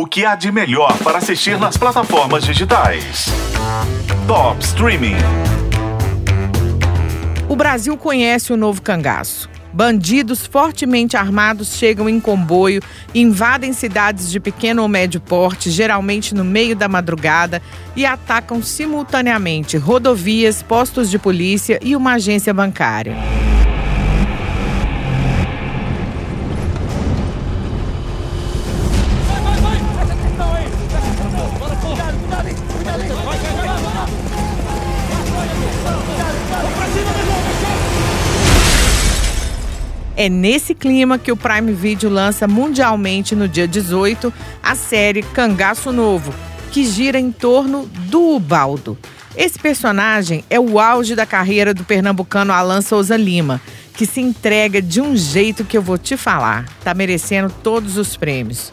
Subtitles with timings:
[0.00, 3.26] O que há de melhor para assistir nas plataformas digitais?
[4.26, 5.16] Top Streaming.
[7.46, 9.46] O Brasil conhece o novo cangaço.
[9.74, 12.82] Bandidos fortemente armados chegam em comboio,
[13.14, 17.60] invadem cidades de pequeno ou médio porte, geralmente no meio da madrugada,
[17.94, 23.14] e atacam simultaneamente rodovias, postos de polícia e uma agência bancária.
[40.20, 44.30] É nesse clima que o Prime Video lança mundialmente no dia 18
[44.62, 46.30] a série Cangaço Novo,
[46.70, 48.98] que gira em torno do Ubaldo.
[49.34, 53.62] Esse personagem é o auge da carreira do pernambucano Alan Souza Lima,
[53.94, 56.66] que se entrega de um jeito que eu vou te falar.
[56.84, 58.70] Tá merecendo todos os prêmios.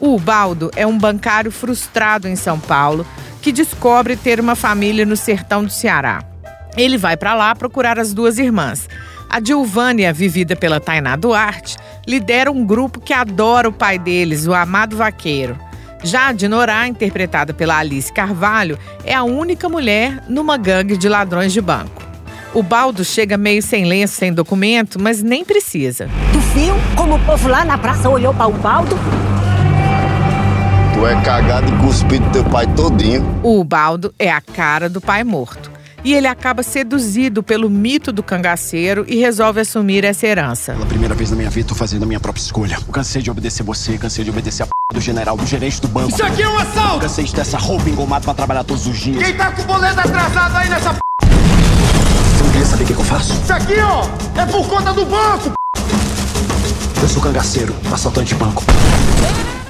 [0.00, 3.06] O Ubaldo é um bancário frustrado em São Paulo
[3.40, 6.24] que descobre ter uma família no sertão do Ceará.
[6.76, 8.88] Ele vai para lá procurar as duas irmãs.
[9.30, 11.76] A Dilvânia, vivida pela Tainá Duarte,
[12.06, 15.58] lidera um grupo que adora o pai deles, o amado vaqueiro.
[16.02, 21.52] Já a Dinorá, interpretada pela Alice Carvalho, é a única mulher numa gangue de ladrões
[21.52, 22.02] de banco.
[22.54, 26.08] O Baldo chega meio sem lenço, sem documento, mas nem precisa.
[26.32, 28.96] Tu viu como o povo lá na praça olhou para o Baldo?
[30.94, 33.40] Tu é cagado e cuspido do teu pai todinho.
[33.42, 38.22] O Baldo é a cara do pai morto e ele acaba seduzido pelo mito do
[38.22, 40.72] cangaceiro e resolve assumir essa herança.
[40.72, 42.76] Pela primeira vez na minha vida, tô fazendo a minha própria escolha.
[42.86, 44.72] Eu cansei de obedecer você, cansei de obedecer a p...
[44.92, 46.10] do general, do gerente do banco.
[46.10, 47.00] Isso aqui é um assalto!
[47.00, 49.22] Cansei de ter essa roupa engomada pra trabalhar todos os dias.
[49.22, 50.98] Quem tá com o boleto atrasado aí nessa p...
[51.22, 53.32] Você não queria saber o que, que eu faço?
[53.32, 55.52] Isso aqui, ó, é por conta do banco!
[57.00, 58.62] Eu sou cangaceiro, assaltante de banco.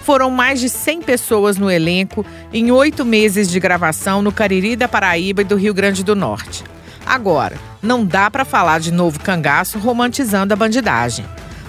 [0.08, 4.88] Foram mais de 100 pessoas no elenco em oito meses de gravação no Cariri da
[4.88, 6.64] Paraíba e do Rio Grande do Norte.
[7.04, 11.26] Agora, não dá para falar de novo cangaço romantizando a bandidagem.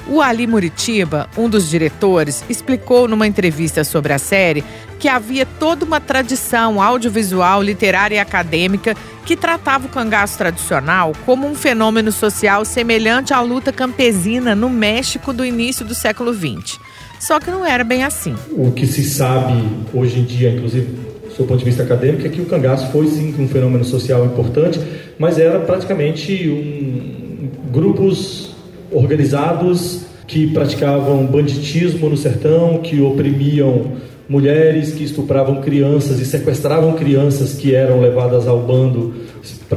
[0.07, 4.63] O Ali Muritiba, um dos diretores, explicou numa entrevista sobre a série
[4.99, 8.95] que havia toda uma tradição audiovisual, literária e acadêmica
[9.25, 15.33] que tratava o cangaço tradicional como um fenômeno social semelhante à luta campesina no México
[15.33, 16.79] do início do século XX.
[17.19, 18.33] Só que não era bem assim.
[18.51, 19.63] O que se sabe
[19.93, 21.09] hoje em dia, inclusive
[21.39, 24.79] do ponto de vista acadêmico, é que o cangaço foi sim um fenômeno social importante,
[25.17, 28.49] mas era praticamente um, grupos
[28.91, 33.93] organizados que praticavam banditismo no sertão, que oprimiam
[34.27, 39.13] mulheres, que estupravam crianças e sequestravam crianças que eram levadas ao bando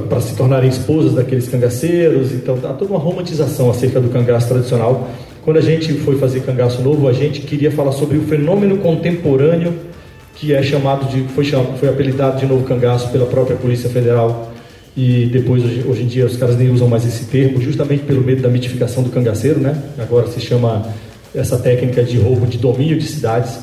[0.08, 2.32] para se tornarem esposas daqueles cangaceiros.
[2.32, 5.08] Então, há toda uma romantização acerca do cangaço tradicional
[5.42, 9.75] quando a gente foi fazer Cangaço Novo, a gente queria falar sobre o fenômeno contemporâneo
[10.34, 14.52] que é chamado de foi chamado, foi apelidado de novo cangaço pela própria Polícia Federal
[14.97, 18.22] e depois hoje, hoje, em dia os caras nem usam mais esse termo, justamente pelo
[18.22, 19.81] medo da mitificação do cangaceiro, né?
[19.98, 20.86] Agora se chama
[21.34, 23.60] essa técnica de roubo de domínio de cidades.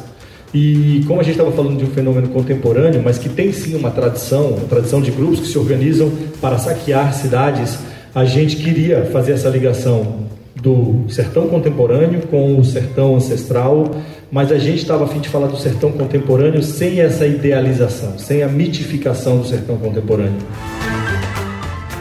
[0.53, 3.91] E como a gente estava falando de um fenômeno contemporâneo, mas que tem sim uma
[3.91, 7.77] tradição, uma tradição de grupos que se organizam para saquear cidades,
[8.15, 10.29] a gente queria fazer essa ligação
[10.61, 13.89] do sertão contemporâneo com o sertão ancestral,
[14.31, 18.43] mas a gente estava a fim de falar do sertão contemporâneo sem essa idealização, sem
[18.43, 20.39] a mitificação do sertão contemporâneo.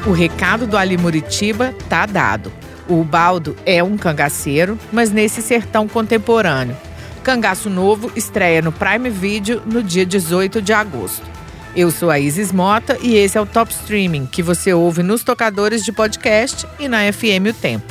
[0.06, 2.52] O recado do Ali Muritiba tá dado.
[2.88, 6.76] O Baldo é um cangaceiro, mas nesse sertão contemporâneo.
[7.22, 11.26] Cangaço Novo estreia no Prime Video no dia 18 de agosto.
[11.76, 15.22] Eu sou a Isis Mota e esse é o Top Streaming, que você ouve nos
[15.22, 17.84] tocadores de podcast e na FM O Tempo.